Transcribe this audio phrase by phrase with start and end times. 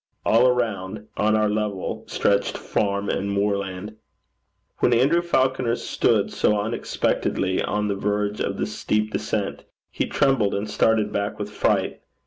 [0.25, 3.97] All around, on our level, stretched farm and moorland.
[4.79, 10.55] When Andrew Falconer stood so unexpectedly on the verge of the steep descent, he trembled
[10.55, 12.01] and started back with fright.